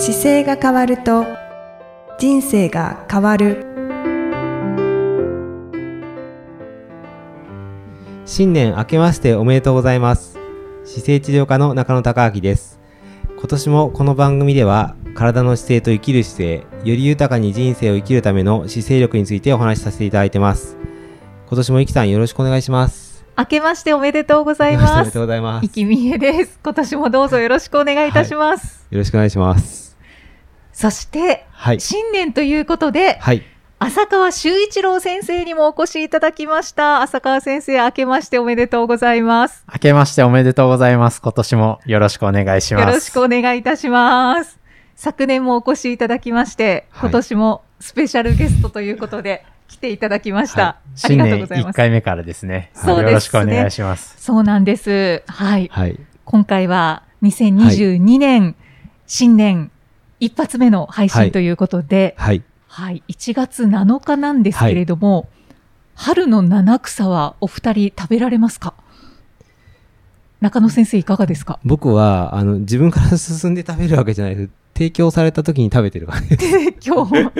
[0.00, 1.26] 姿勢が変わると
[2.20, 3.66] 人生が変わる。
[8.24, 10.38] 新年明けましておめでとうございます。
[10.84, 12.78] 姿勢治療科の中野孝明です。
[13.36, 16.54] 今年もこの番組では体の姿勢と生きる姿勢
[16.88, 20.76] より豊かに人生を生きるための姿勢力についてお話しさせていただいてます。
[21.48, 23.24] 今年もいきさんよろしくお願いします。
[23.36, 25.06] 明けましておめでとうございおめます。
[25.06, 25.66] でとうございます。
[25.66, 26.60] いきみえです。
[26.62, 28.86] 今年もどうぞよろしくお願いいたします。
[28.90, 29.87] よろしくお願いします
[30.78, 33.42] そして、はい新年ということで、はい
[33.80, 37.02] 浅川修一郎先生にもお越しいただきました。
[37.02, 39.64] 浅川先生、明けましておめでとうございます。
[39.72, 41.20] 明けましておめでとうございます。
[41.20, 42.86] 今年もよろしくお願いします。
[42.86, 44.60] よろしくお願いいたします。
[44.94, 50.62] 昨年もお越しいただきまして、はい今年もスペシャルゲストということで来ていただきました。
[50.62, 51.76] はいありがとう新年1ございます。
[51.76, 52.70] 回目からですね。
[52.74, 54.14] そうですねよろしくお願いします。
[54.22, 55.24] そうなんです。
[55.26, 55.68] はい。
[55.72, 58.54] はい今回は2022年、
[59.08, 59.72] 新年
[60.20, 61.24] 一発目の配はい。
[61.26, 62.42] 信ということで、はい。
[62.66, 65.28] はい、1月7日なんですけれども、
[65.94, 68.74] 春の七草はお二人食べられますか？
[70.40, 71.58] 中野先生いかがですか？
[71.64, 74.50] 僕はあの自分から 進んで食べるわけじゃないです。
[74.74, 76.88] 提供された時に食べてる感じです。
[76.88, 77.30] 今日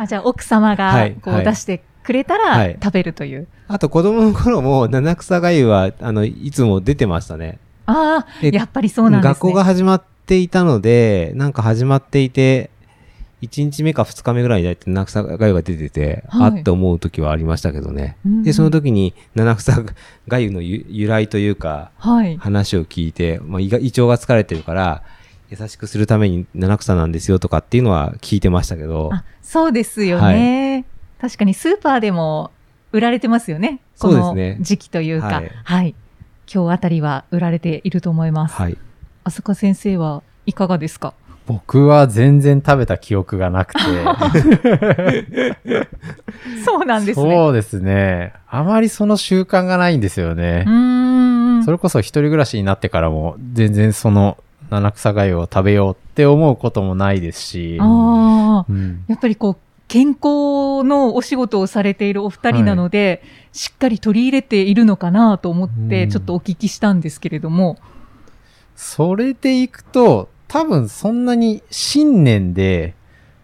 [0.00, 1.16] あじゃあ奥様はがいはい。
[1.20, 2.68] こう出してくれたはい。
[2.74, 3.46] ら食べるという。
[3.68, 7.58] あと子供の頃も七草がゆはあのいつも出てましたね。
[7.86, 9.34] ああ、でやっぱりそうなんですね。
[9.34, 10.06] 学校が始まって
[10.38, 12.70] いたので、なんか始まっていて、
[13.42, 18.16] 1日目か2日目ぐらいに大体七草がゆが出てて、はいあって思う時はありましたけどね。
[18.24, 19.84] うんで、その時に七草
[20.28, 22.36] がゆの由由来というか、はい。
[22.38, 25.02] 話を聞いて、まあ、胃が胃腸が疲れてるから、
[25.50, 30.86] 優しくするために七草なんですよとかっていうのは聞いてましたけど、あそうですよね、
[31.20, 32.50] 確かにスーパーでも
[32.92, 33.80] 売られてますよね。
[33.98, 35.26] この時期というか。
[35.26, 35.94] はいはい。
[36.52, 38.54] 今日あたりは売られていると思います。
[38.54, 38.76] はい。
[39.24, 41.14] 浅香先生はいかがですか？
[41.46, 43.80] 僕は全然食べた記憶がなくて。
[46.64, 47.30] そうなんですね。
[47.34, 48.32] そうですね。
[48.48, 50.64] あまりその習慣がないんですよね。
[51.64, 54.38] それこそ一人暮らしになってからも全然その
[54.70, 57.76] 七草がゆを食べようって思うこともないですし。
[57.80, 59.56] ああ、うんやっぱりこう、
[59.86, 67.76] 健康のお仕事をされているお二人なので、しっかり取り入れているのかなと思って、うんちょっとお聞きしたんですけれども。
[68.76, 72.94] それでいくと、多分そんなに新年で、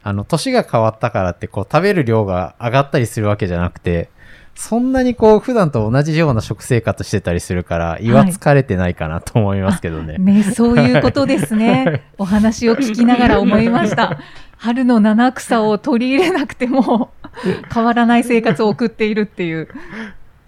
[0.03, 4.11] あの、年が変わったからって、こう、食べる量が上がったりするわけじゃなくて、
[4.55, 10.19] そんなにこう、普段と同じような食生活してたりするから、胃は疲れてないかなと思いますけどね。
[10.19, 12.03] ね、そういうことですね。
[12.19, 14.19] お話を聞きながら思いました。
[14.57, 17.11] 春の七草を取り入れなくても
[17.73, 19.69] 変わらない生活を送っているっていう、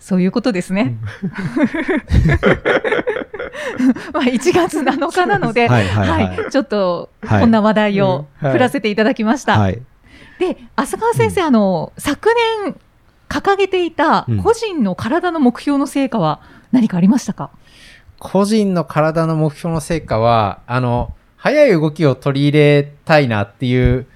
[0.02, 0.96] そういうことですね。
[4.12, 6.24] まあ1月7日なので、はいはいはい。
[6.24, 6.50] はい。
[6.50, 7.40] ちょっとはい。
[7.40, 9.60] こんな話題を振らせていただきました。
[9.60, 9.80] はい。
[10.40, 12.30] で、浅川先生、あの、昨
[12.64, 12.74] 年
[13.28, 14.42] 掲げていたうん。
[14.42, 16.40] 個人の体の目標の成果は
[16.72, 17.50] 何かありましたか、
[18.18, 24.06] 個人の体の目標の成果は、あの、早い動きを取り入れたいなっていう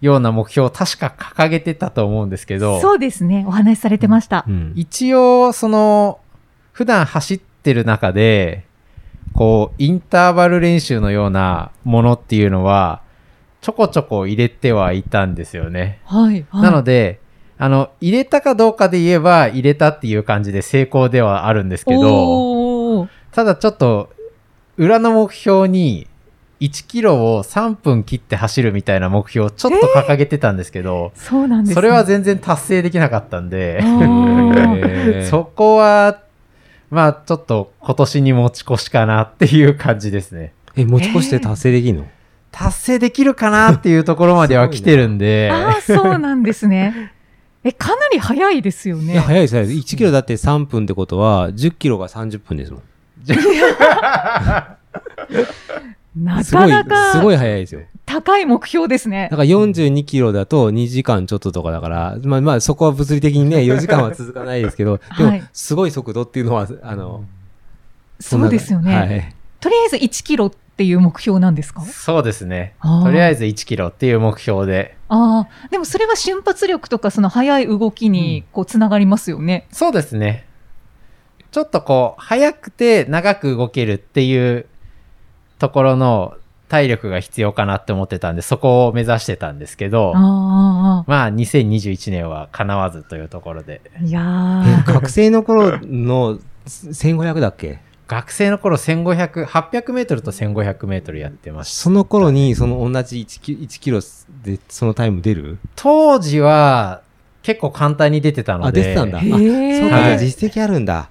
[0.00, 3.44] ような目標を確か掲げてたと思うんですけど、そうですね。
[3.46, 4.44] お話しされてました。
[4.46, 6.20] うん一応、その、
[6.72, 8.64] 普段走ってる中で、
[9.32, 13.00] こう、インターバル練習のようなものっていうのは、
[13.60, 16.00] ちょこちょこ入れてはいたんですよね。
[16.04, 16.46] はい。
[16.50, 17.20] はい、なので、
[17.58, 24.10] あの、入れたかどうかで言えば、入れたっていう感じで成功ではあるんですけど、ただちょっと、
[24.76, 26.06] 裏の目標に、
[26.60, 31.74] 1キロを3分切って走るみたいな目標をちょっと掲げてたんですけど、そうなんです、ね。
[31.74, 33.82] それは全然達成できなかったんで、
[35.28, 36.20] そこは、
[36.90, 40.54] まあちょっと今年に持ち越しかなっていう感じですね。
[40.76, 42.06] え、持ち越して達成できるの、
[42.52, 47.12] 達成できるかなっていうところまでは来てるんで、ああ、そうなんですね。
[47.64, 49.18] え、かなり早いですよね。
[49.18, 49.78] 早いです、早いです。
[49.78, 52.82] 1キロだって3分ってことは、10キロが30分ですもん。
[56.16, 57.82] なかな、かすごい早いですよ。
[58.06, 59.36] 高い目標ですねだ。
[59.36, 67.24] から42キロだと2時間ちょっととかだから、まあまあそこは物理的にね、 4時間は続かないですけど、でもはいすごい速度っていうのは、あの、
[68.20, 69.34] そうですよね、はい。
[69.60, 71.82] とりあえず1キロっていう目標なんですか？
[71.82, 72.74] そうですね。
[72.80, 74.96] とりあえず1キロっていう目標で。
[75.08, 79.66] ああ、でもそれは瞬発力とかその速い動きにこうつながりますよね。
[79.70, 80.46] そうですね。
[81.50, 84.66] ちょっとこう、速くて長く動けるっていう
[85.58, 86.36] ところの
[86.68, 93.80] 体力が必要かなって思ってたんで、そこを目指してたんですけど、まあ2021年は叶わずというところで。
[94.02, 97.80] いやえー、 学生の頃の1500だっけ？
[98.08, 101.82] 学生の頃1500、800メートルと1500メートルやってました。
[101.82, 104.00] その頃に、その同じ1キ1キロ
[104.44, 105.58] でそのタイム出る？
[105.74, 107.02] 当時は
[107.42, 108.80] 結構簡単に出てたので。
[108.80, 109.18] あ、出てたんだ。
[109.18, 111.10] あ、そうか、はいじゃあ実績あるんだ。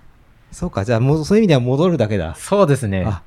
[0.52, 2.36] そうか、じゃあもうそういう意味では戻るだけだ。
[2.38, 3.04] そうですね。
[3.06, 3.24] あ、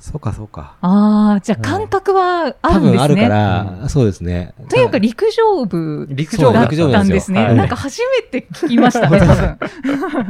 [0.00, 0.76] そうか、そうか。
[0.80, 2.96] ああ、じゃあ感覚はあ多るんですね。
[2.96, 4.54] 分あるから、そうですね。
[4.68, 7.44] というか陸上部陸上部だっ陸上部たんですね。
[7.44, 9.58] はいなんか初めて聞きましたね、 多分。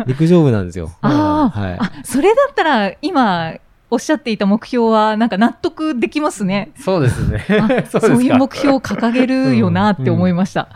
[0.07, 0.91] 陸上部なんですよ。
[1.03, 3.55] ああ、はいあ、それだったら今
[3.91, 6.71] おっしゃっていた目標はなんか納得できますね。
[6.79, 7.45] そうですね。
[7.51, 10.69] あ そうそういう目標を掲げるよなって思いました。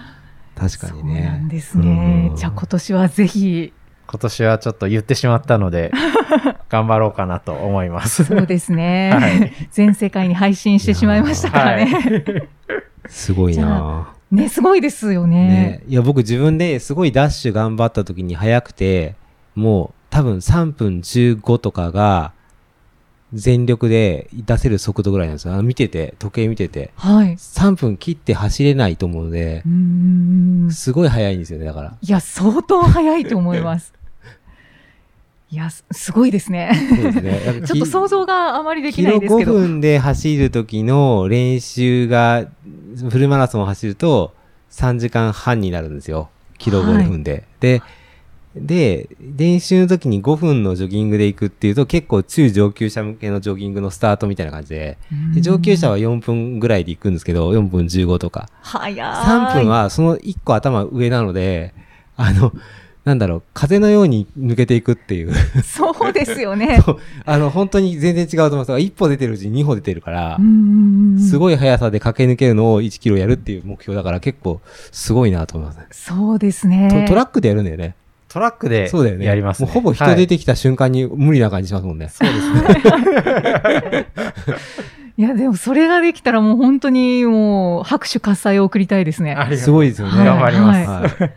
[0.55, 1.49] 確かにそうなんね。
[1.51, 2.35] ですねう。
[2.35, 3.73] んじゃあ今年はぜひ、
[4.13, 5.91] 今年はちょっと言ってしまったので、
[6.69, 8.25] 頑張ろうかなと思います。
[8.25, 9.11] そうですね。
[9.11, 12.49] はい全世界に配信してしまいましたからね。
[13.09, 15.49] すごいなね、すごいですよね。
[15.49, 15.83] ね。
[15.89, 19.15] いや、僕自分ですごいダッシュ頑張った時に速くて、
[19.55, 22.33] もう多分3分15とかが
[23.33, 25.55] 全力で出せる速度ぐらいなんですよ。
[25.55, 26.93] あの見てて、時計見てて。
[26.97, 27.33] はい。
[27.33, 30.71] 3分切って走れないと思うのでう、ーん。
[30.71, 31.97] すごい速いんですよね、だから。
[32.01, 33.95] いや、相当早いと思います。
[35.53, 36.73] いや、すすごいですね。
[36.89, 37.61] そうですね。
[37.69, 39.53] ちょっと想像があまりでき5ないですけど。
[39.53, 42.47] 分で走る時の練習が、
[43.11, 44.33] フルマラソンを走ると
[44.71, 46.31] 3時間半になるんですよ。
[46.57, 47.45] キロ5分で。
[47.61, 47.83] で、
[48.57, 54.97] で、練習の時に5分のジョギングで行くっていうと結構中上級者向けのジョギングのスタートみたいな感じで、
[55.35, 58.49] で上級者は4分ぐらいで行くんですけど、4分15とか。
[58.63, 58.99] 早い。
[58.99, 61.75] 3分はその1個頭上なので、
[62.17, 62.55] あの、
[63.05, 65.33] なんだろう、風のように抜けていくっていう。
[65.65, 66.81] そうですよね。
[67.27, 68.79] あの、本当に全然違うと思います。
[68.81, 70.39] 一歩出てるうちに2歩出てるから、
[71.29, 71.39] すい。
[71.39, 74.61] ごい速さで駆け抜けるのを1キロやるっていう目標だから結構
[74.93, 75.87] すごいなと思いますね。
[75.91, 77.05] そうですね。
[77.07, 77.97] トトラックでやるんだよね。
[78.29, 79.27] トラックでそうだよね。
[79.27, 79.67] やりますね。
[79.67, 82.09] もうほぼ人出てきた瞬間に無理な感じしますもんね。
[82.09, 82.53] そうです
[83.91, 84.07] ね。
[85.19, 89.35] いや、でもそれができたらもう本当にもう拍手喝采を送りたいですね。
[89.35, 90.17] ありがとうすごいですよね。
[90.17, 91.17] はい頑張ります。
[91.23, 91.33] はい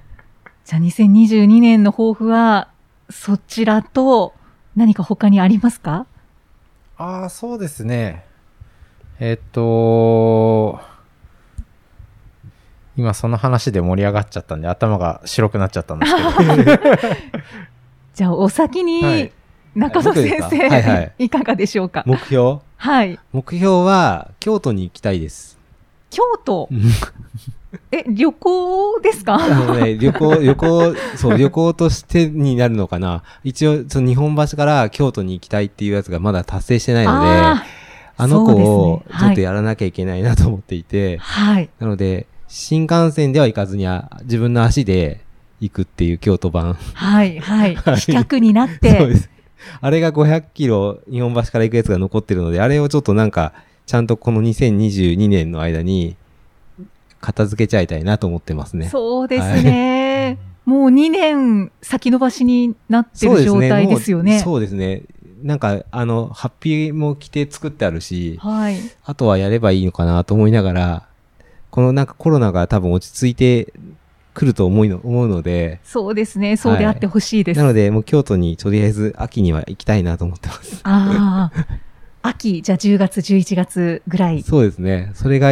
[0.66, 2.70] じゃあ2022年の抱負は、
[3.12, 4.34] そちらと
[4.76, 6.08] 何か他にありますか？
[6.98, 8.26] ああ、そうですね。
[9.20, 10.80] えっと、
[12.98, 16.80] 今その話で盛り上がっちゃったんで頭が白くなっちゃったんですけど。
[18.16, 19.32] じゃあお先はにい
[19.76, 22.04] 中野先僕ですかはいはい生、いかがでしょうか？
[22.08, 22.60] 目標？
[22.78, 23.20] はい。
[23.34, 25.60] 目標は京都に行きたいです。
[26.10, 26.70] 京都？
[27.92, 29.36] え、旅行ですか？
[29.36, 33.24] あのね、旅行、旅行、そう、旅行としてになるのかな。
[33.44, 37.66] 一応、その日本橋から京都に行きたいっていうやつがまだ達成してないので、あ
[38.18, 41.70] あの子をちょっとやらなきゃいけないなと思っていて、はい。
[41.80, 45.22] なので、新幹線では行かずにあ自分の足で
[45.60, 46.74] 行くっていう京都版。
[46.74, 47.76] はい、はい。
[47.76, 49.16] はい飛脚になっそうてで。
[49.16, 49.30] す。
[49.82, 53.54] あれが500キロ日本橋から行くやつが残ってるので、あれをちょっとなんか、
[53.86, 56.16] ちゃんとこの2022年の間に
[57.26, 58.88] 片付けちゃいたいなと思ってますね。
[58.88, 60.38] そうですね。
[60.64, 64.40] もう2年先延ばしになってる状態ですよね。
[64.40, 65.04] そうですね。
[65.42, 68.78] なんか、あの、ハッピーも着て作ってあるし、はい。
[69.04, 71.08] あとはやればいいのかなと思いながら、
[71.72, 73.74] このなんかコロナが多分落ち着いて
[74.36, 76.58] くると思いの思うので、そうですね。
[76.58, 77.58] そうであってほしいです。
[77.60, 80.80] なのでもう京都にとりあえず秋には行きたいなと思ってます。
[80.84, 81.66] ああ。
[82.28, 84.42] 秋、じゃあ10月、11月ぐらい。
[84.42, 85.12] そうですね。
[85.14, 85.52] それが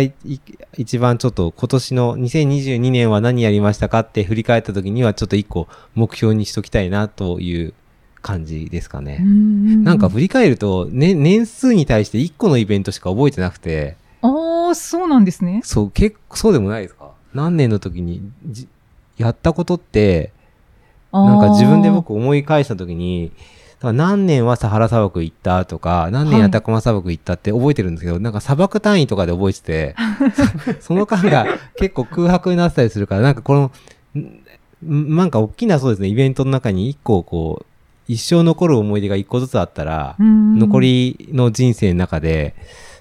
[0.78, 7.74] 一番ちょっと今年の2022年は何やりましたかって振り返った時にはちょっと一個目標にしときたいなという
[8.22, 9.20] 感じですかね。
[9.20, 15.62] ななんか振り返ると、ね、年数に対して1個のイベントしか覚えてなくて、ああ、そうなんですね。
[15.64, 18.68] そう、結構、そうでもないですか何年の時にじ、
[19.18, 20.32] やったことって、
[21.12, 23.32] なんか自分で僕思い返した時に、
[23.88, 29.96] だ何年はサハラ砂漠行ったとか、何年アタカマ砂漠行ったって覚えてるんですけど、なんか砂漠単位とかで覚えてて、
[30.80, 31.46] そ その間が
[31.78, 33.72] 結構空白になってたりするから、なんかこの、
[34.86, 37.66] んなんか大きなそうですね、イベントの中に一個こう、
[38.08, 42.56] 一生残る思い出が一個ずつあったら、残残りの人生の中で、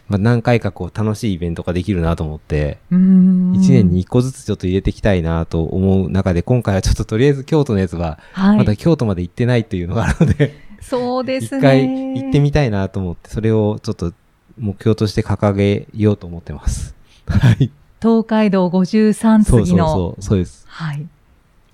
[0.08, 11.58] まあ、何回かこう楽しいイベントができるなと思って、一一年に一個ずつちょっと入れていきたいなと思う中で、今回はちょっととりあえず京都のやつは、はい、まだ京都まで行ってないっていうのがあるので、そうですね。
[11.58, 11.88] 一回
[12.22, 14.12] 行ってみたいなと思って、それをちょっと
[14.58, 16.94] 目標として掲げようと思ってます。
[17.26, 17.70] はい。
[18.00, 20.64] 東海道53そうそう次の、そう、そうです。
[20.68, 21.06] はい。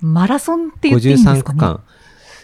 [0.01, 1.43] マラソンって言っていいんです53かね？
[1.43, 1.81] 区間。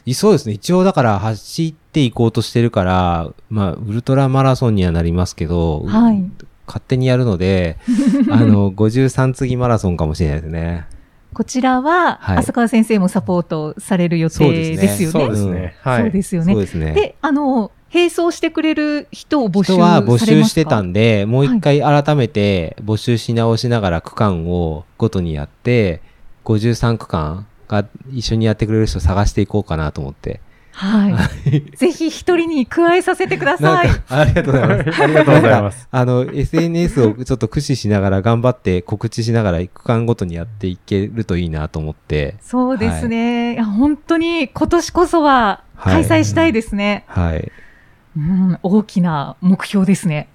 [0.06, 0.54] いそうですね。
[0.54, 6.24] 一応だから走っていこうとしてるから、まあ、ウルトラマラソンにはなりますけど、はい。
[6.66, 7.78] 勝手にやるので、
[8.30, 10.86] あの、53次マラソンかもしれないですね。
[11.34, 15.12] こちらは、はい浅川先生もサポートされる予定ですよね。
[15.12, 15.76] そうですね。
[15.82, 16.02] はい。
[16.02, 16.54] そうですよね。
[16.54, 16.92] ですね。
[16.92, 26.00] で、あの、並走してくれる人を募集人は募集してたんんで、もう一回改めて募集し直しながら区間をごとにやって、
[26.44, 30.40] 53区間が一緒にやってくれる人を探していこうかなと思って。
[30.74, 31.08] は
[31.46, 31.60] い。
[31.76, 33.88] ぜひ一人に加えさせてください。
[34.08, 35.02] ありがとうございます。
[35.02, 35.88] ありがとうございます。
[35.90, 43.54] あの、SNS をちょっと駆使しながら頑張って告知しながら区間ごとにやっていけるといいなと思って、そうですね。
[43.54, 47.04] いや本当に今年こそは開催したいですね。
[47.06, 47.52] はい。
[48.16, 50.28] うん、大きな目標ですね。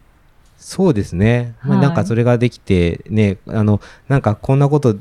[0.58, 1.56] そうですね。
[1.64, 4.96] まあはいなんかそれができて、ね、あの、なんかこんなこと、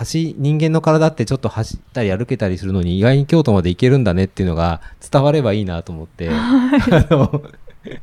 [0.00, 4.80] 走、人間の体ってちょっと走ったり歩けたりするのに意外に京都まで行けるんだねっていうのが
[5.10, 6.70] 伝わればいいなと思って、 あ
[7.10, 7.42] の、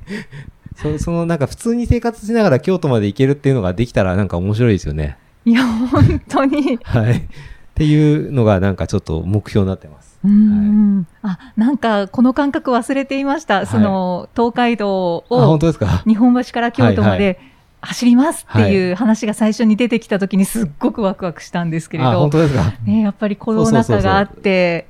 [0.78, 5.18] そそのなんか普通に生活しながら京都まで行けるっていうのができたらなんか面白いですよね。
[5.46, 6.78] いや、本当に。
[6.84, 7.18] はい。
[7.18, 7.22] っ
[7.74, 10.18] ていうのがなんかちょっと目標になってます。
[10.24, 13.62] うん、あ、なんかこの感覚忘れていました。
[13.64, 16.04] いその東海道あ、本を当ですか？
[16.08, 17.40] 日本橋から京都まはいで
[17.82, 22.74] 走りますっていう話が最初に出てきた時にすっごくワクワクしたんですけれあ、ど本、当ですか？
[22.84, 24.88] ね、やっぱりコロナ禍があって、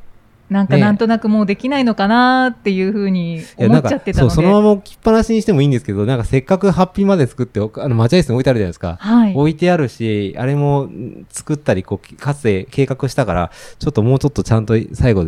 [0.49, 4.33] なんかねなんとなくもうできないのかなっていうふうに思っちゃってたので。
[4.33, 8.95] そのまま置きっぱなしにしてもいいんですけど、なんかせっかくハッピーまで作ってあの、待合室に置いてあるじゃないですか。
[9.01, 9.35] はい。
[9.35, 15.27] 置いてあるし、あれもん作ったり、こう、かつて計画したから、ちょっともうちょっとちゃんと最後、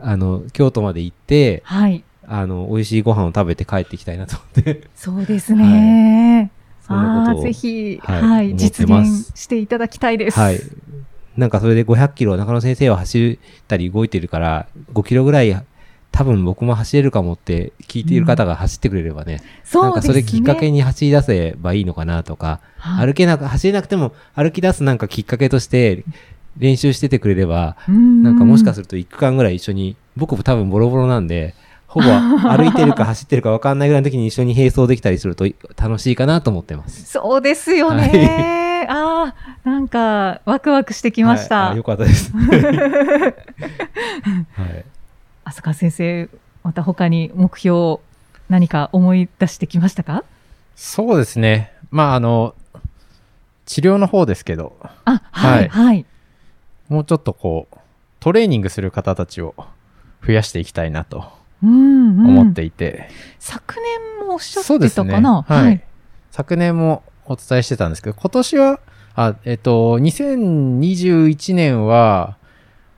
[0.00, 2.04] あの、京都まで行って、はい。
[2.24, 4.86] あの、美味しいご飯を食べて帰っていきたいなと思って。
[4.94, 6.51] そうですね。
[6.92, 10.38] そんなことをぜひ、はいはい、実現していただきたいです。
[10.38, 10.60] はい。
[11.36, 15.56] なんかそれで500キロ、中野先生は走ったり動いてるから、5キロぐらい、
[16.10, 20.12] 多分僕も走れるかもって聞いている方が走ってくれればね、なんかそうですね。
[20.12, 26.04] それきっかけに走り出せばいいのかなとか、はい歩けなく、走れなくても歩き出すなんかきっかけとして
[26.58, 31.54] 練習しててくれれば、うんなんかもしかすると1区間ぐらい一緒に、僕も多分ボロボロなんで、
[31.92, 35.44] ほぼ歩いてるか走ってるか分かんないぐらいの時に一緒に並走できたりすると
[35.76, 37.04] 楽しいかなと思ってます。
[37.04, 38.86] そうですよね。
[38.88, 41.64] ああ、なんか、ワクワクしてきました。
[41.64, 42.32] はいあ よかったです。
[42.34, 42.46] は
[44.66, 44.84] い。
[45.44, 46.30] 浅川先生、
[46.64, 47.98] また他に目標、
[48.48, 50.24] 何か思い出してきましたか？
[50.74, 51.72] そうですね。
[51.90, 52.54] まあ、あの、
[53.66, 56.06] 治療の方ですけど、あ、はい、はい。
[56.88, 57.76] もうちょっとこう、
[58.18, 59.54] トレーニングする方たちを
[60.26, 61.41] 増やしていきたいなと。
[61.62, 63.08] 思っていて。
[63.38, 63.74] 昨
[64.20, 64.60] 年もおっしゃ。
[64.60, 65.82] ってたかな、はい。
[66.30, 68.80] 昨年もお伝えしてたんですけど、今年は、
[69.14, 72.36] あ、えっと、2021年は、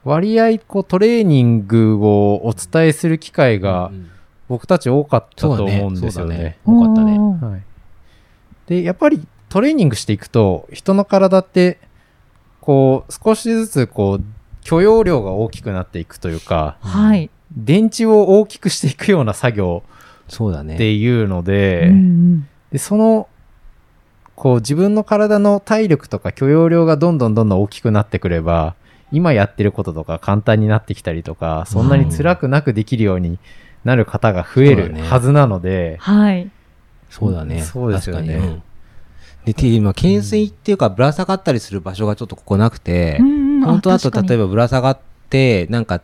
[0.05, 4.11] 割合こうトレーニングをお伝えする機会がうん
[4.49, 6.59] 僕たち多かったと思うんですよね。
[6.65, 7.63] 多かったねはい。
[8.67, 11.79] で、やっぱりトレーニングしていくと、人の体って、
[12.61, 14.25] こう、少しずつこう、
[14.63, 17.31] 許容量が大きくなっていくというか、はい。
[17.57, 19.83] 電池を大きくしていくような作業
[20.29, 20.75] そうだね。
[20.75, 22.49] っていうので、うんうん。
[22.71, 23.29] で、その、
[24.35, 28.75] こう自分の体の体力とか許容量がどんどんどんどん大きくなってくれば、
[29.13, 33.39] 今やってることとか簡単になってきたりとか、そんなに辛くなくできるように
[33.85, 36.51] なる方が増えるはずなので、はい。
[37.11, 37.63] そうだね。
[37.63, 38.35] そうですよね。
[38.35, 38.53] 確かに。
[38.55, 38.63] うん。
[39.45, 43.65] で、て今、懸垂っていうか、ぶら下がったりする場所がちょっとここなくて、うんうん。
[43.65, 44.99] 本当だと、例えば、ばぶら下がっ
[45.31, 46.01] て、なんか、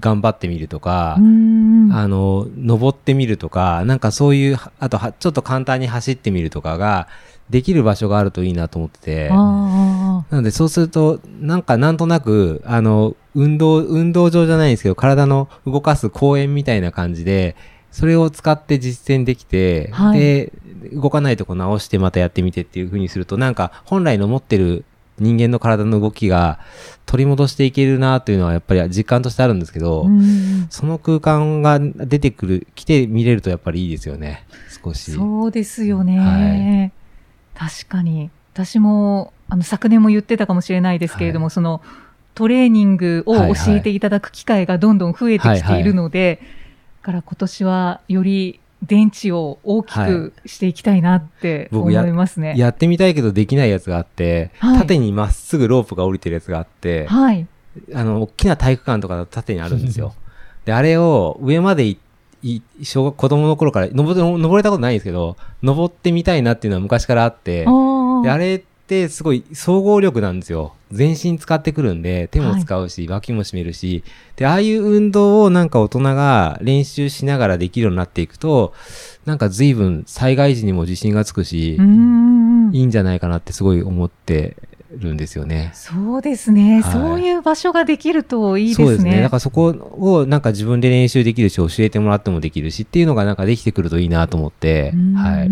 [0.00, 7.08] 頑張ってみるとかう、んあの、登ってみるとか、なんかそういう、あとは、ちょっと簡単に走ってみるとかが、
[7.50, 17.54] できる場所があるといいなと思ってて、なのでそうすると、なんかなんとなく、あの、運動、運動場じゃないんですけど、体の動かす公園みたいな感じで、
[17.92, 20.18] それを使って実践できて、はい。
[20.18, 20.52] で、
[20.92, 24.84] 動かないとこ直してまたやってみてっていう風にすると、なんか本来の持ってる
[25.18, 26.58] 人間の体の動きが
[27.06, 34.44] 取り戻していけるなというのはやっぱり実感としてあるんですけど、うんその空間が出てくる、来て見れるとやっぱりいいですよね。
[34.82, 35.12] 少し。
[35.12, 36.92] そうですよね。
[37.54, 38.30] 確かに。
[38.52, 41.82] 私も、あの、昨年も言ってたかもしれないですけれども、はその、
[42.34, 46.40] トレーニングをはいはい教えていただく機会がどんどん増えてきているので、
[47.02, 52.54] だから今年はより電池を大きくしていきたいなって思いますね。
[52.56, 57.46] やってみたいけどできないやつがあって、はい縦にまっすぐロープが降りてるやつがあって、はい。
[57.94, 60.14] あの、大きな体育館とかだと縦にあるんですよ。
[60.64, 61.98] で、あれを上までい
[62.42, 68.64] い小学子供の頃から登登れたことないんですけど、登ってみたいなっていうのは昔からあって、あれって
[69.08, 70.74] すごい総合力なんですよ。
[70.92, 74.04] 全身使ってくるんで、手も使うし、脇も締めるし、
[74.36, 78.72] で、ああいう運動をなんか大人が練習しながらできるようになっていくと、
[79.24, 84.56] なんか随分災害時にも自信がつくし、いいんじゃないかなってすごい思って
[84.92, 85.72] るんですよね。
[85.74, 88.86] そうですね、はいそういう場所ができるといいですね。
[88.86, 89.20] そうですね。
[89.22, 89.66] だからそこ
[89.98, 95.50] をなんか自分で練習できるし、教えてもらってもできるしっていうのがなんかできてくるといいなと思って、うんはい。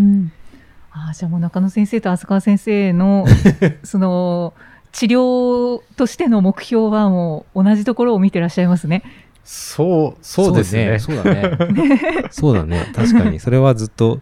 [0.96, 3.26] あーじゃあもう中野先生と浅川先生の
[3.82, 4.54] その
[4.92, 9.02] 治療としての目標はもう同じところを見てらっしゃいますね。
[9.42, 10.98] そう、そうですね。
[11.00, 11.58] そうだね。
[12.30, 12.86] そうだね。
[12.94, 13.40] 確かに。
[13.40, 14.20] それはずっと、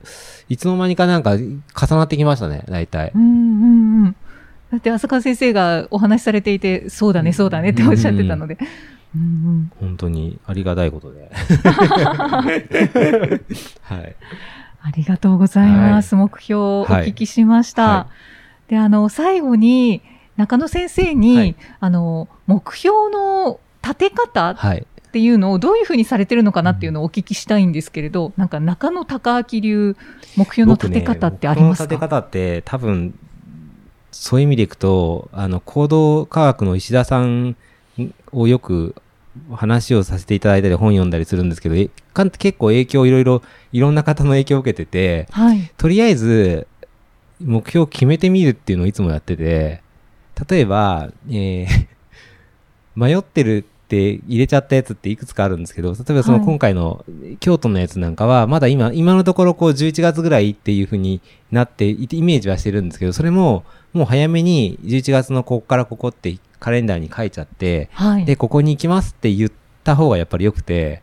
[0.48, 1.56] いつの間にかなんか重
[1.90, 3.18] なってきましたね、大体う。
[3.18, 4.16] んうんうん。
[4.72, 8.56] だって浅川先生がお話しされていて、そうだね、そうだねっておっしゃってたので。
[9.14, 11.30] うん本当にありがたいことで。
[13.82, 14.16] はい。
[14.84, 16.16] ありがとうございます。
[16.16, 17.82] 目標をお聞きしました。
[17.82, 18.06] は
[18.68, 20.02] で、あの、最後に、
[20.36, 24.86] 中野先生に、はいあの、目標の立て方はい。
[25.08, 29.96] っていうのをどういうふうにされてるのかなっていうのをお聞きしたいんですけれど、なんか中野隆明流
[30.36, 33.18] 目標の立て方ってありますか、僕ね、目標の立て方って多分、
[34.10, 37.56] そういう意味でいくと、あの、行動科学の石田さん
[38.32, 38.94] をよく
[39.52, 41.74] 話をさせていただいたり本読んだりするんですけど、
[42.12, 43.42] えかん結構影響いろいろ、
[43.72, 45.72] いろんな方の影響を受けてて、はい。
[45.76, 46.66] とりあえず、
[47.40, 49.82] 目標を決めてみるっていうのをいつもやってて、
[50.48, 51.66] 例えば、えー
[52.94, 57.04] 迷ってるって入れちゃったやつっていくつかあるんですけど、例えばそのはい今回の
[57.40, 68.24] 京都のやつなんかは、まだ今、今のところこう11月ぐらいっていう風になっていて、イメージはしてるんですけど、それももう早めに11月のここからここってカレンダーに書いちゃって、はい。
[68.24, 69.50] で、ここに行きますって言っ
[69.82, 71.02] た方がやっぱり良くて。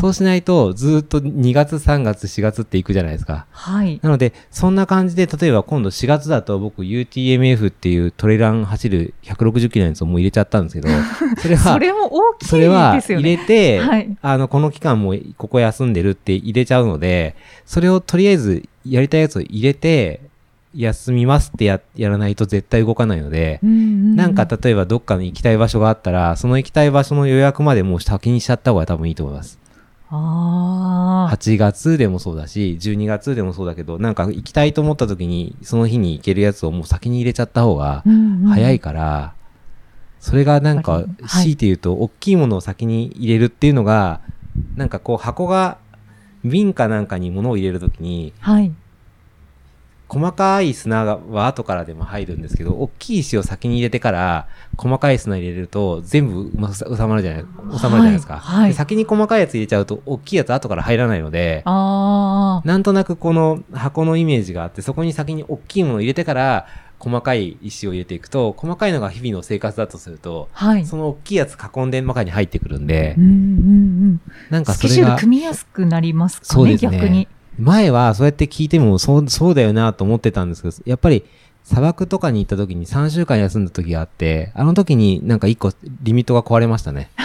[0.00, 3.46] そうしないとずっと2月、3月、4月って行くじゃないですか。
[3.50, 4.00] はい。
[4.02, 10.88] なので、そんな感じで、例えば今度4月だと僕 UTMF っていうトレラン走る160キロのやつをもう入れちゃったんですけど、
[11.40, 13.28] それは、それも大きいそれはですよね。
[13.28, 17.36] 入れて、はいあの、この期間もここ休んでるって入れちゃうので、
[17.66, 20.20] それをとりあえずやりたいやつを入れて、
[20.74, 29.58] 休みますってややらないと絶対動かないので、うんうんなんか例えばどっかに行きたい場所があったら、その行きたい場所の予約までもう先にしちゃった方が多分いいと思います。
[30.10, 31.34] ああ。
[31.34, 39.34] 8月でもそうだし、12月でもそうだけど、なんか行きたいと思った時に、その日に行けるやつをもう先に入れちゃった方がうんうん早いから、
[40.18, 44.20] それがなんか強いて言うと、大きいものを先に入れるっていうのが、
[44.76, 45.78] なんかこう箱が、
[46.44, 48.72] 瓶かなんかに物を入れるときに、はい。
[50.10, 58.38] 細かい砂は後からでも入るんですけど、大きい石を先に入れてから、細かい砂入れると、全部ま収まるじゃない、収まるじゃないですか。
[58.38, 62.66] はいはいで先に細かいやつ入れちゃうと、大きいやつ後から入らないので、ああ。
[62.66, 66.66] なんとなくこの箱のイメージがあって、そこに先に大きいものを入れてから、
[66.98, 70.86] 細かい石を入れていくと、細かいのが日々の生活だとすると、はい。
[70.86, 74.20] その大きいやつ囲んで中に入ってくるんでうん、うんうん。
[74.50, 77.28] なんかスケジュールそれが、組みやすくなりますかね、ね逆に。
[77.60, 81.24] 前はそうやって聞いてもそう、そうだよなと思ってたんですけど、やっぱり
[81.64, 87.10] 砂漠とかに行った時に3週間休んだ時があって、あの時になんか1個リミットが壊れましたね。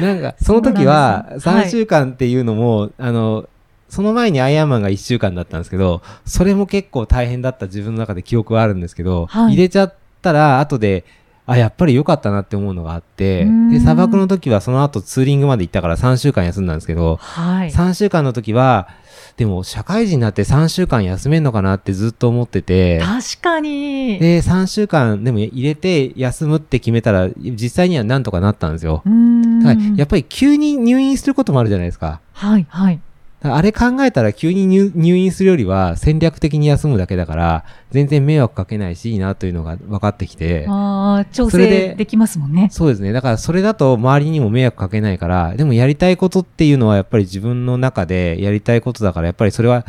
[0.00, 1.64] なんか、その時はそうなんですはい。
[1.66, 3.48] 3週間っていうのも、あの、
[3.88, 9.52] その前にアイアンマンが1週間だったんですけど、それも結構大変だった自分の中で記憶はあるんですけど、はい。
[9.52, 11.04] 入れちゃったら後で、
[11.46, 17.70] あ、やっぱり良かったなって思うのがあってで、砂漠の時はその後ツーリングまで行ったから3週間休んだんですけど、はい。
[17.70, 18.88] 3週間の時は、
[19.36, 24.18] でも社会人になって3週間休めんのかなってずっと思ってて、確かに。
[24.18, 29.02] で、3週間でも入れて休むって決めたら、実際にはなんとかなったんですよ。
[29.04, 29.60] うーん。
[29.60, 32.20] だからやっぱり急に入院することもあるじゃないですか。
[32.32, 33.00] はい、はい。
[33.46, 42.68] あれ考えたら急に入入院するよりは戦略的に休むだけだから、全然迷惑かけないしいいなというのが分かってきて、ああ、調整できますもんね。
[42.72, 43.12] そうですね。
[43.12, 49.84] だからそれだと周りにも迷惑かけないから、でもやりたいことっていうのはやっぱり自分の中でやりたいことだから、やっぱりそれは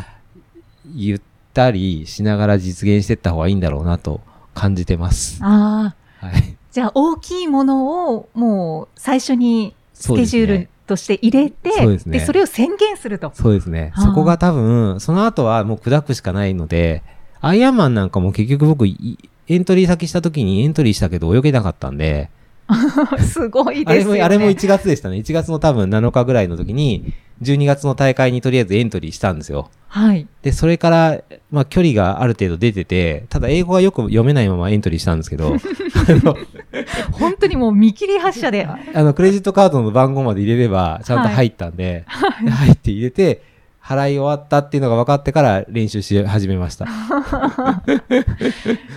[0.93, 1.21] 言っ
[1.53, 4.19] たりしながら実現していった方がいいんだろうなと
[4.53, 5.39] 感じてます。
[5.41, 6.57] ああ、はい。
[6.71, 13.31] じゃあ大きいものをもう最初にスケジュールとして入れて、そうですねそれを宣言すると。
[13.33, 13.93] そうですね。
[13.97, 17.03] そこが多分、その後はもう砕くしかないので、
[17.41, 19.17] アイアンマンなんかも結局僕、い
[19.47, 22.29] エントリー先した時にエントリーしたけど泳げなかったんで、
[23.19, 24.21] すごいあれも、ですよね。
[24.23, 25.17] あれも1月でしたね。
[25.17, 29.69] 1月の多分7日ぐらいの時に、12月の大会にとりあえずエントリーしたんですよ。
[29.87, 30.27] はい。
[30.41, 31.21] で、それから、
[31.51, 35.55] まあ、距離がある程度出てて、ただ英語がよく読めないままエントリーしたんですけど、
[37.13, 38.65] 本当にもう見切り発車で。
[38.65, 42.05] あの、クレジットカードの番号まで入れれば、ちゃんと入ったんで、
[42.43, 43.41] で入って入れて、
[43.85, 46.87] 払い終わったっていうのが分かってから練習し始めました。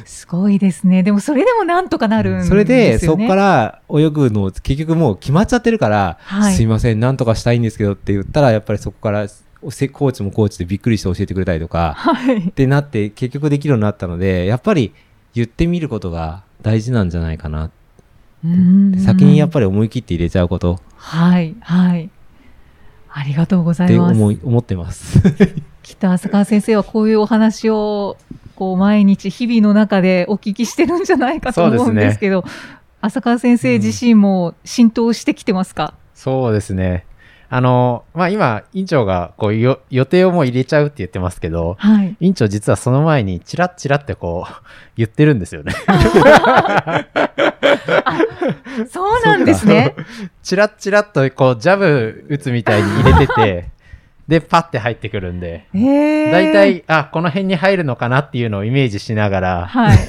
[0.07, 1.03] すごいですね。
[1.03, 2.59] でもそれでもなんとかなるんですよね。
[2.65, 9.27] それで、そこから泳ぐのを結局もう決まっちゃってるから、はいすいません、なんとかしたいんですけどって言ったら、やっぱりそこから
[9.69, 12.53] せコーチもコーチでびっくりして教えてくれたりとかはいっ。
[12.53, 14.95] てなって結局できるようになったのでやっぱり
[15.35, 17.71] 言ってみることが大事なんじゃないかな
[19.05, 22.09] 先にやっぱぱり思い切って入れちゃうことはい、はい。
[23.19, 24.17] ありがとうございます。
[24.17, 25.21] 思い思ってます。
[25.83, 28.17] きっと浅川先生はこういうお話を
[28.55, 32.45] こう毎日日々の中でお聞きしてるんじゃないかと思うんですけど、
[33.01, 37.05] 浅川先生自身も浸透してきてますか、そうですね。
[37.51, 42.15] あの、まあ、今、院長が、こう、よ予定をもう入れちゃうって言ってますけど、はい。
[42.21, 44.53] 院長実はその前に、チラッチラってこう、
[44.97, 45.73] 言ってるんですよね。
[48.91, 49.95] そうなんですね。
[50.43, 53.71] チラッチラっと、こう、ジャブ打つみたいに入れてて、
[54.29, 59.99] で、パッて入ってくるんで、えー、大体、あ、この辺に入るのかなっていうのをイメージしながら、はい。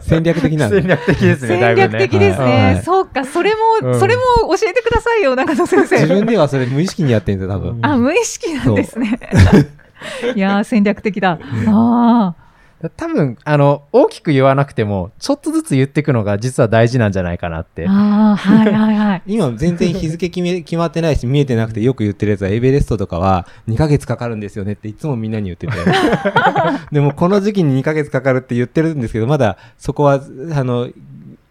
[0.00, 2.02] 戦略的なんで戦略的ですね、だい戦ぶね。
[2.04, 2.44] 略的ですね。
[2.44, 4.22] はいそうか、それも、うんそれも
[4.56, 5.96] 教えてくださいよ、中野先生。
[5.96, 7.78] 自分ではそれ無意識にやってるんですよ多分。
[7.82, 9.18] あ、無意識なんですね。
[10.34, 11.38] いやー、戦略的だ。
[11.66, 12.34] あ
[12.96, 17.90] 多分、あの、大きく言わなくても、ちょっとずつ言っていくのが実は大事なんじゃないかなってあ、。
[17.90, 19.22] ああ、はいはいはい。
[19.26, 25.72] 今全然日付決め決まってないし見えてなくてよく言ってるやつはエベレストとかは2ヶ月かかるんですよねっていつもみんなに言ってて
[26.92, 30.20] でもこの時期に2ヶ月かかるって言ってるんですけどまだそこは
[30.54, 30.88] あの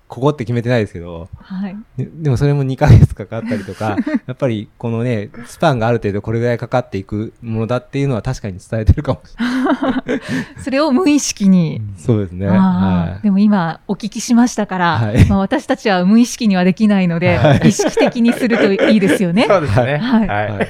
[0.07, 1.75] ここって決めてないですけどはい。
[1.97, 10.21] ででもそれも2ヶ月かかったりとか やっぱりこのねスパンがある程度これぐらいかかっていくものだっていうのは確かに伝えてるかもしれない
[10.63, 11.81] それを無意識に。
[11.97, 19.45] そうですねあはあでも今お聞きしましたから、はいまあ、私たちは無意識にはできないので、意識的にするといいですよね。
[19.49, 19.97] そうですね。
[19.97, 20.69] はいい、はい、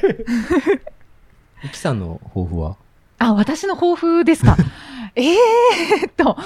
[1.66, 2.76] イキさんの抱負は？
[3.20, 4.56] あ、私の抱負ですか。
[5.16, 6.38] えーっと、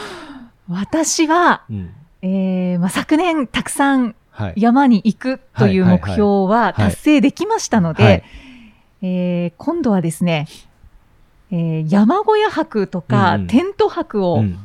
[0.67, 1.89] 私は、うん
[2.21, 8.23] えーまあ、昨年たくさんはい山に行くというはい目標は達成できましたので、はい
[9.01, 10.47] えー今度はですね、
[11.51, 14.59] えー山小屋泊とか、テント泊をうん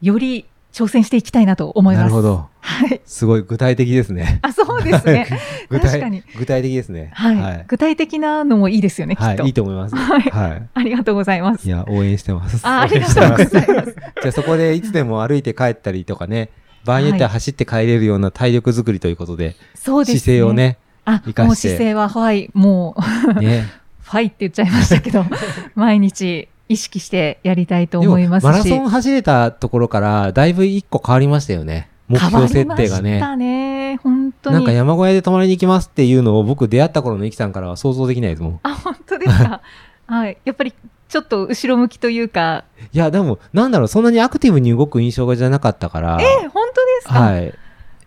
[0.00, 2.04] より挑戦していきたいなと思います。
[2.04, 3.00] なるほどはい。
[3.06, 5.26] すごい具体的ですねあ、そうですね。
[5.70, 7.10] 具確かに体具体的ですね。
[7.14, 7.64] はい、はい。
[7.66, 9.24] 具体的なのもいいですよね、きっと。
[9.24, 9.94] はいいいと思います。
[9.96, 11.58] はいはありがとうございまい。
[11.58, 11.70] すい。
[11.70, 12.60] や、応援してます。
[12.66, 13.94] あありがとうございます。
[14.22, 16.50] じゃあそこでいつでも歩いて帰ったりとかね、
[16.84, 20.18] 場合によっては走って帰れるような体力作りということで、そうですね。
[20.20, 20.52] 姿勢を。
[20.52, 22.96] ね、あ生、かしてもう姿勢は、はい、も
[23.36, 23.66] う、ね。
[24.02, 25.24] ファイって言っちゃいましたけど、
[25.74, 28.46] 毎日意識してやりたいと思いますし。
[28.46, 31.88] マラソン走れたところから、だいぶ一個変わりましたよね。
[32.08, 33.20] 目標設定が変わりましね。
[33.20, 33.96] たね。
[34.02, 34.56] 本当に。
[34.56, 38.60] なんか山小屋で泊まりに行きますっていうのを僕出会った頃のイキさんからは想像できないですもん。
[38.62, 39.60] あ、本当ですか？
[40.06, 40.36] はい。
[40.44, 40.74] やっぱり、
[41.14, 47.14] ちょっと後ろ向きというか、いや、でも、なんだろう、そんなにアクティブに動く印象がじゃなかったから、え、本当ですか？
[47.20, 47.54] はい。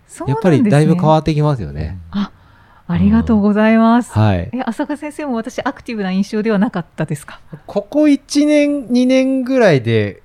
[0.10, 1.98] そうやっぱりだいぶ変わってきますよね。
[2.12, 2.32] あ、
[2.86, 4.12] ありがとうございます。
[4.12, 4.50] はい。
[4.54, 7.40] え、浅香先生も私アクティブな印象ではなかったですか？
[7.66, 10.22] ここ1年、2年ぐらいで、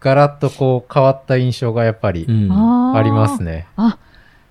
[0.00, 3.42] ガラッとこう変わった印象がやっぱりうんーあります。
[3.44, 3.66] ね。
[3.76, 3.96] あ、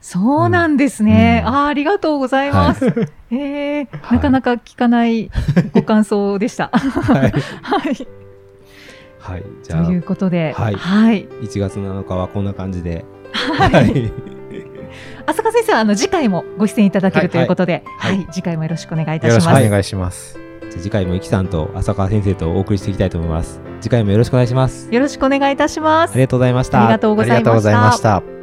[0.04, 1.44] そうなんですね。
[1.46, 2.86] うんあーありがとうございます。
[3.32, 5.32] えーなかなか聞かない
[5.74, 6.68] ご感想でした。
[6.68, 7.32] はい。
[7.32, 8.08] はい。
[9.18, 9.44] はい。
[9.64, 11.26] じゃあ、ということで、はいはい。
[11.26, 13.06] 1月7日はこんな感じで。
[13.32, 13.92] はい。
[13.98, 14.12] い。
[15.26, 19.42] 浅香先生はあの次回もご出演いただけるということで、は、はいい次回もよろしくお願いいたします。
[19.42, 20.38] しくお願いします。
[20.70, 23.62] じゃあ次回もイキさんと浅川先生とお送りしていきたいと思います。
[23.80, 24.94] 次回もよろしくお願いします。
[24.94, 26.12] よろしくお願いいたします。
[26.12, 26.84] ありがとうございました。
[26.84, 27.24] ありがとうご
[27.62, 28.02] ざいまし。
[28.02, 28.43] た。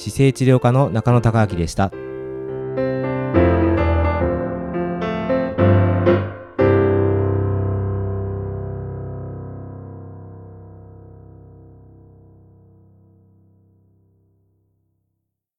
[0.00, 1.92] 姿勢治療科の中野孝明でした。